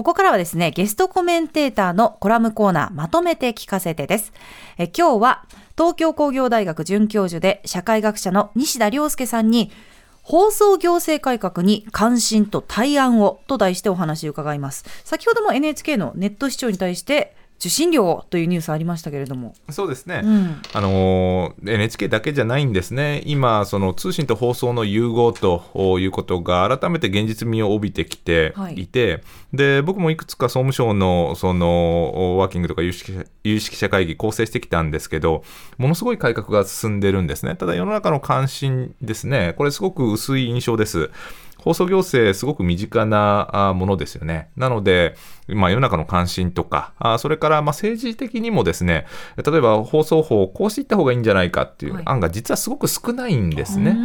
[0.00, 4.32] ここからはですね、ゲストコメンテーターのコラムコーナーまとめて聞かせてです。
[4.78, 5.44] え今日は
[5.76, 9.70] 東京工業大学准教授で社会学者の西田亮介さんに
[10.22, 14.86] 放送行政改革に関心と対案をと題してお話を伺います。
[15.04, 19.54] 先ほども NHK のネット視聴に対して受信料をというニュースありましたけれども。
[19.68, 20.62] そうですね、うん。
[20.72, 35.44] あのー NHK だけじゃないんですね、今、その通信と放送の融合ということが改めて現実味を帯びてきていて、で僕もいくつか総務省のそのワーキングとか有識者有識者会議構成してきたんですけど、
[35.76, 41.10] ものすごい改革が進んでるんですね、ただ世の中の関心ですね、これ、すごく薄い印象です。
[41.62, 44.50] 放送行政、すごく身近なあものですよね。
[44.56, 45.14] なので、
[45.48, 49.06] まあ、世の中の関心とか、あそれからまあ政治的にもですね、
[49.44, 53.96] 例えば放送法をこうしていった方がいいんじゃないかっていう案が実はすごく少ないんですね。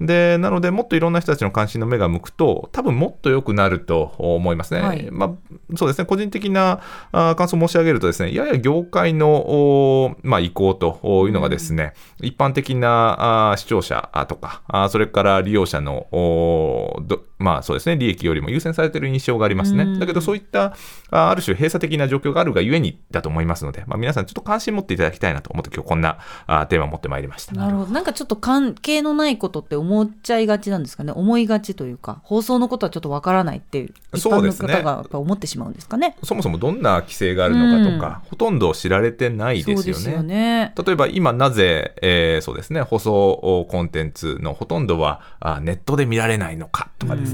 [0.00, 4.80] で、なので、もっといろんな人たちの関心の目が向くと、多分もっと良くなると思いますね。
[4.80, 6.80] はいまあ、そうですね、個人的な
[7.12, 19.98] あ感想を申し上げるとですね、やや業界の、おまあ、意向というのがですね、一般的なあ視聴者とか、あそれから利用者の、おどまあそうですね、利益よりも優先されている印象がありますね。
[19.98, 20.74] だけど、そういった
[21.10, 27.54] あある種閉鎖的な状況があるがゆえにだと思いますので、まあ、皆さんちょっと関心持っていただきたいなと思って、今日こんなあテーマを持ってまいりました。
[27.54, 27.92] なるほど。
[27.92, 31.12] なんかちょっと関係のないことって思っちゃいがちなんですかね。
[31.12, 36.16] 思いがちというか、放送のことはちょっとわからないっていう、一般の方がやっぱ思ってしまうんですかね。
[36.22, 40.14] そもそもどんな規制があるのかとか、ほとんど知られてないですよね。
[40.14, 40.72] よね。
[40.84, 47.33] 例えば今なぜ、えーそうですね、放送コンテンツのほとんどはあネットで見られないのかとかです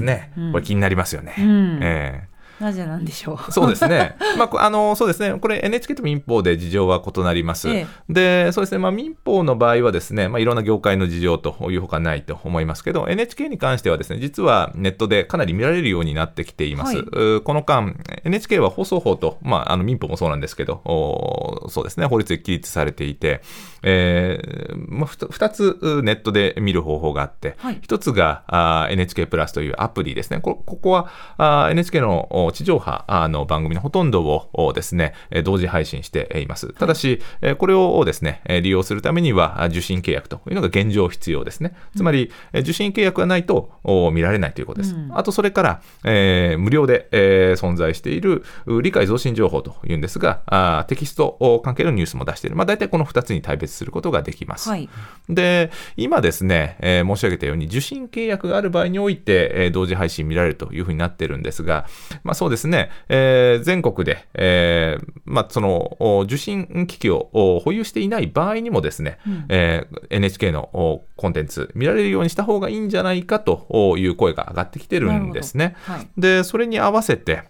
[0.51, 1.35] これ気になりますよね。
[1.41, 1.79] ん。
[1.81, 2.30] えー
[2.61, 3.51] なぜなんでしょう？
[3.51, 4.15] そうですね。
[4.37, 5.37] まあこ、あの、そうですね。
[5.39, 7.69] これ NHK と民法で事情は異なります。
[7.69, 8.77] えで、そうですね。
[8.77, 16.97] まあ、民法の場合はですね、まあ、いろんな業界の事情というほかないと思いますけど、NHK に関してはですね、実はネットでかなり見られるようになってきています。
[16.97, 23.41] はいこの間、NHK は放送法と、まあ、あの民法もそうなんですけど、おそうですね、法律で規律されていて、
[23.83, 30.39] えーまあ、ふた二つうネットで見る方法があって、はい一つがあー NHK プラスというアプリですね。
[30.41, 31.07] こここは
[31.37, 36.73] あー NHK のお地上波あの番組のほとんどをおですね、えー同時配信しています。
[36.73, 41.73] ただし、えーこれをですね、えー利用するためにはあ受信契約というのが現状必要ですね。
[41.95, 44.95] つまり、えー受信契約がないとお見られないということです。
[45.11, 52.55] あと、それから、えー無料で、えー存在しているう理解増進情報というんですが、あーテキストお関係のニュースも出している。
[52.55, 54.69] まあ、大体この2つに大別することができます。
[54.69, 54.89] はい。
[55.29, 61.85] で、今ですね、えー申し上げたように、受信契約がある場合において、えー同時配信見られるというふうになってるんですが、
[62.23, 75.75] まあそうですね、えー全国で、えーまあその、お受信機器をお保有していない場合にもですね、えー NHK のおコンテンツ見られるようにした方がいいんじゃないかという声が上がってきてるんですね。
[75.83, 76.07] はい。
[76.17, 77.43] で、それに合わせて、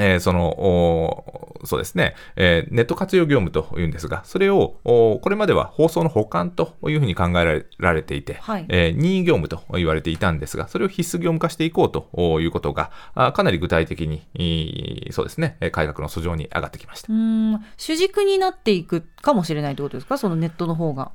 [0.00, 8.66] えーその、おそうですね、えーネット活用業務というんですが、それを、おこれまでは放送の保管というふうに考えられていて、はい。
[8.68, 17.12] えー任意業務と言われていたんですが、それを必須業務化していこうということが、あかなり具体的に、いいそうですね、えー改革の訴状に上がってきました。
[17.12, 20.16] うーん、主軸になっていくかもしれないってことですか？
[20.18, 21.12] そのネットの方が。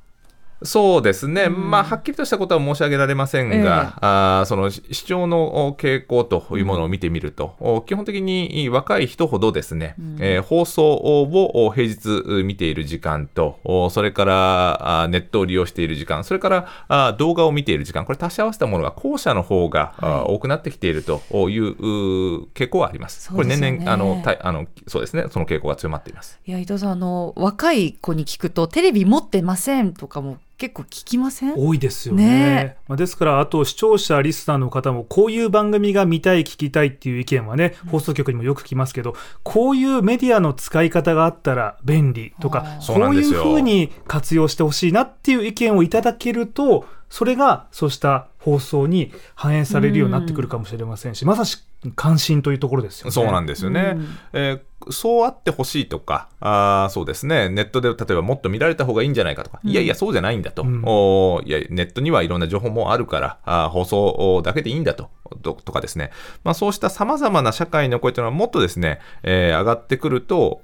[0.62, 23.20] そうですね、まあ、はっきりとしたことは申し上げられませんが、あーそのし視聴のお傾向というものを見てみると、お基本的に若い人ほどですね、えー放送をお平日見ている時間と、おそれからネットを利用している時間、それからあー動画を見ている時間、これ足し合わせたものが後者の方が、あー多くなってきているというう傾向はあります。
[23.20, 26.40] すよね年々あのたいあの、そうですね、その傾向が強まっています。
[26.46, 31.54] いや、伊藤さん、あの、若い子に聞くと、テレビ持ってませんとかも結構聞きません？
[31.54, 32.24] 多いですよね。
[32.26, 32.76] ね。
[32.88, 51.64] まあ、ですからあと視聴者リスナーの方もこういう番組が見たい聞きたいっていう意見はね放送局にもよく聞きますけどこういうメディアの使い方があったら便利とかこうんいうふうに活用してほしいなっていう意見をいただけるとそれがそうした放送に反映されるようになってくるかもしれませんし、まさし
[51.94, 53.12] 関心というところですよね。
[53.12, 53.96] そうなんですよね。
[54.32, 54.60] えー
[54.90, 60.82] そうあってほしいとか、あーそうですね、ネットで例えばもっと見られた方がいいんじゃないかとか、いやいや、そうじゃないんだと、うん。
[60.84, 65.10] おーいや、ネットにはいろんな情報もあるから、あー放送だけでいいんだと、
[65.42, 66.10] ととかですね、
[66.44, 70.60] まあ、そうしたさまざまな社会の声というのはもっとですね、えー上がってくると、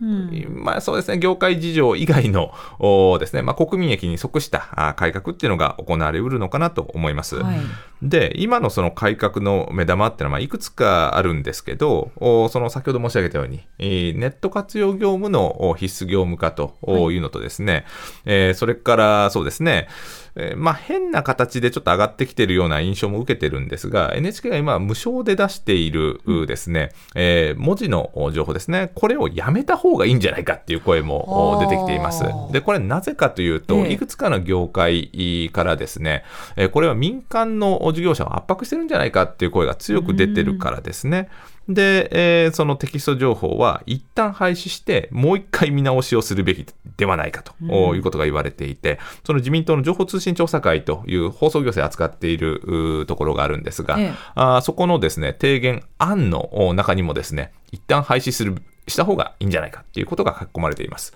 [0.49, 2.53] まあそうですね、業界事情以外の
[3.19, 7.37] ですね、まあ、国民益に即した改革っていうのが行われうるのかなと思います。
[7.37, 7.61] はい。
[8.03, 16.76] で、今のその改革の目玉っていうのは、まあいくつかあるんですけど、おその先ほど申し上げたように、えーネット活用業務のお必須業務化と
[17.11, 17.19] い。
[17.19, 17.85] うのとですね、
[18.25, 19.88] えーそれからそうですね、
[20.35, 32.25] えー、まあ、変な形でちょっと上がってきてるような印象も受けてるんですが、NHK が今無償で出しているですね、えー、文字の情報ですね、これをやめた方がいいんじゃないかっていう声も出てきています。
[32.52, 36.25] で、これなぜかというと、いくつかの業界からですね、
[36.56, 41.28] えー、これは民間の事業者を圧迫してるんじゃないかっていう声が強く出てるからですね。
[41.69, 42.09] で、
[42.44, 46.67] えー、そのテキスト情報は一旦廃止して、もう一回見直しをするべき
[46.97, 47.55] ではないかと
[47.94, 58.56] いうことが言われていて、うん、その自民党の情報通信調査会という放送行政を扱っているところがあるんですが、ええ、あそこのですね、提言案の中にもですね、一旦廃止する
[58.88, 61.14] した方がいいんじゃないかっていうことが書き込まれています。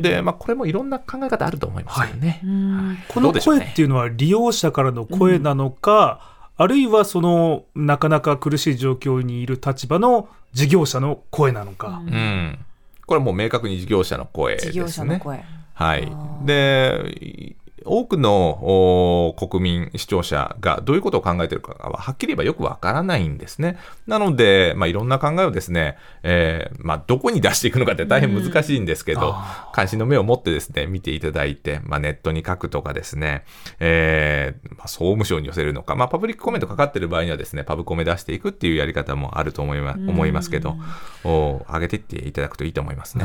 [0.00, 2.40] で、まあ、これもいろんな考え方あると思いますよね。
[2.42, 12.02] はい、この声っていうのは利用者からの声なのか、あるいはそのなかなか苦しい状況にいる立場の事業者の声なのか。
[12.06, 12.58] うん、
[13.06, 14.72] これはもう明確に事業者の声ですね。
[14.72, 15.44] 事業者の声。
[15.74, 16.12] はい。
[16.44, 23.78] で、多くの国民、視聴者がどういうことを考えているかははっきり言えばよくわからないんですね。
[24.06, 29.34] なので、まあ、いろんな考えをですね、えー、まあ、どこに出していくのかって大変難しいんですけど、
[29.72, 33.44] 関心の目を持ってですね、見ていただいて、まあ、ネットに書くとかですね、
[33.80, 40.76] えー、まあ、総務省に寄せるのか、まあ、パブリックコメントかかってる場合にはですね、パブコメ出していくっていうやり方もあると思いま思いますけど、
[41.24, 43.24] お上げていっていただくといいと思いますね。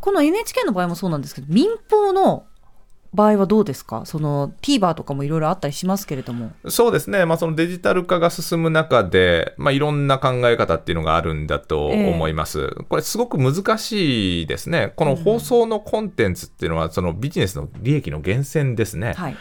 [0.00, 2.46] この NHK の場合もそうなんですけど、民放の
[3.14, 4.04] 場合はどうですか？
[4.04, 6.52] その TVer とかもいろいろあったりしますけれども。
[6.68, 7.24] そうですね。
[7.24, 12.60] まあそのデジタル化が進む中で、まあいろんな考え方っていうのがあるんだと思います。
[12.60, 14.92] えー、これすごく難しいですね。
[14.96, 19.14] この放送のコンテンツっていうのはそのビジネスの利益の源泉ですね。
[19.14, 19.36] はい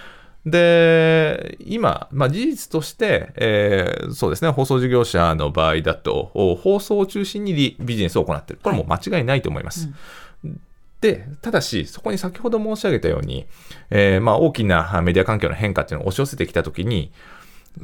[0.45, 6.31] で、今、まあ、事実として、えー、そうですね、放送事業者の場合だと、
[6.61, 8.61] 放送を中心にビジネスを行っている。
[8.61, 9.85] これも間違いないと思います。
[9.85, 9.95] はいうん
[11.03, 13.45] で、ただし、そこに先ほど申し上げたように、
[13.89, 17.11] えー、まあ大きなメディア環境の変化っていうのを押し寄せてきたときに、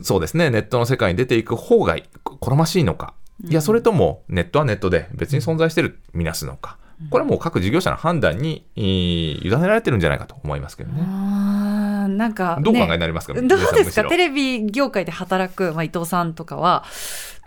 [0.02, 3.14] そうですね、ネットの世界に出ていく方が好ましいのか、
[3.44, 6.78] いや、それともネットはネットで別に存在してる見なすのか、
[7.10, 11.02] これはもう各事業者の判断に委ねられてるんじゃないかと思いますけどね。
[11.02, 14.08] なんか、ね、どうお考えになりますか、どうですか？
[14.08, 16.86] テレビ業界で働く、まあ、伊藤さんとかは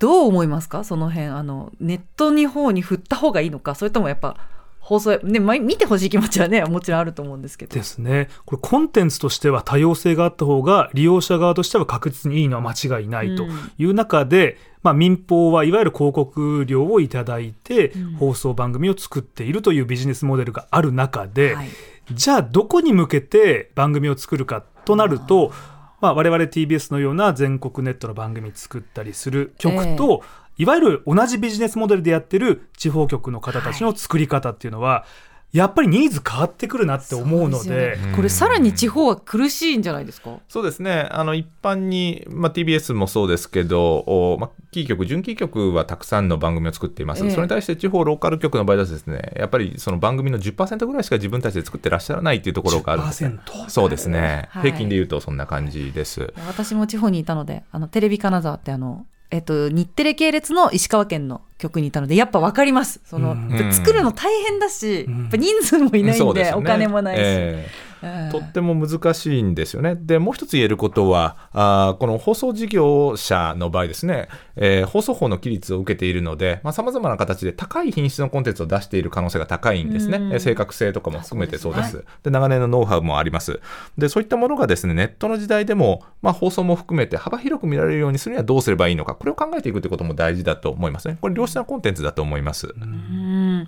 [0.00, 0.84] どう思いますか？
[0.84, 3.74] その辺あのネットに方に振った方がいいのか？
[3.74, 4.36] それともやっぱ
[4.82, 7.75] 放送ね、見てほしい気持ちはねもちろんあると思うんですけど。
[7.75, 8.29] ですね。
[8.44, 13.46] これコンテンツとしては多様性があった方が利用者側としては確実にいいのは間違いないと
[13.79, 21.69] いう中で、うん、まあ、民放はいわゆる広告料をいただいて放送番組を作っているというビジネスモデルがある中で、はい、
[22.12, 25.52] じゃあどこに向けて番組を作るかとなると、
[26.00, 40.38] まあ、我々 TBS のような全国ネットの番組作ったりする局と、えーいわゆる同じビジネスモデルでやってる地方局の方たちの作り方っていうのは、はいやっぱりニーズ変わってくるなって思うので、ね、これさらに地方は苦しいんじゃないですか？
[40.49, 41.08] そうですね。
[41.10, 53.38] あの一般に、まあ、TBS もそうですけどお、まあ、キー局準キー局はたくさんの番組を作っています、えー、それに対して地方ローカル局の場合はですねやっぱりその番組の10%ぐらいしか自分たちで作ってらっしゃらないっていうところがあるんです、ね、
[53.69, 63.00] そうですね、はい、平均でいうとそんな感じです、私も地方にいたのであのテレビ金沢ってあのえっと、日テレ系列の石川県の局にいたのでやっぱ分かります。
[63.05, 67.81] その、うん、作るの大変だし、うん、人数もいないんで、ね、お金もないし、えー
[68.31, 69.96] とっても難しいんですよね。
[69.96, 80.38] で、もう一つ言えることは、あこの放送事業者の場合ですね、えー、放送法の規律を受けているので、さまざ、まな形で高い品質のコンテンツを出している可能性が高いんですね。
[80.41, 81.93] 正確性とかも含めてそうです。
[81.93, 83.60] で、ね、で長年のノウハウもあります。
[83.96, 91.19] で、そういったものがですね、ネットの時代でも、まあ、放送も含めて幅広く見られるようにするにはどうすればいいのか、これを考えていくということも大事だと思いますね。
[91.20, 92.69] これ、良質なコンテンツだと思います。
[92.69, 93.67] うん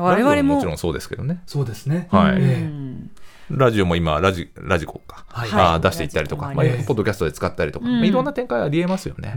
[0.00, 1.40] 我々ももちろんそうですけどね。
[1.46, 2.08] そうですね。
[2.10, 2.42] はい。
[3.50, 9.34] ラジオも今ラジ、ラジコか、はい、あ出していったりとか、まあ、ポッドキャストで使ったりとか、まあ、いろんな展開ありえますよね。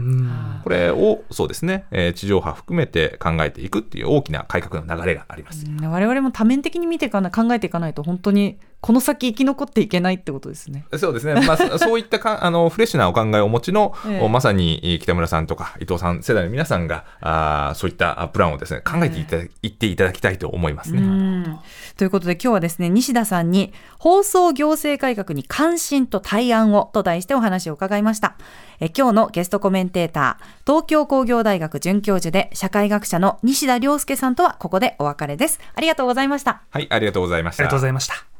[0.64, 5.64] これを、そうですね、えー、地上波含めて考えていくっていう大きな改革の流れがあります。
[5.82, 10.84] 我々も多面的に見ていかな考えていかないと、本当にこの先生き残っていけないってことですね。
[10.98, 11.34] そうですね。
[11.46, 21.58] まあ、そ ういったかあのフレッシュなお考えをお持ちの、ええ、まさに北村さんとか伊藤さん世代の皆さんがあそういったプランをですね考えていた、ええ、っていただきたいと思いますね。
[21.96, 28.36] ということで今日はですね西田さんに放送行政改革に関心と対案をと題してお話を伺いました。
[28.80, 35.58] え今日のゲストコメンテーター東京工業大学准教授で社会学者の西田亮介さんとはここでお別れです。
[35.74, 36.62] ありがとうございました。
[36.70, 37.64] はい、ありがとうございました。
[37.64, 38.37] ありがとうございました。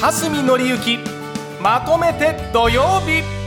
[0.00, 0.98] 蓮見紀之。
[1.60, 3.39] まとめて土曜日。